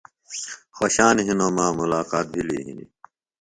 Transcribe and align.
خوۡشان 0.75 1.15
ہِنوۡ 1.27 1.51
مہ 1.55 1.65
ملاقات 1.79 2.25
بھِلیۡ 2.33 2.63
ہِنیۡ۔ 2.65 2.89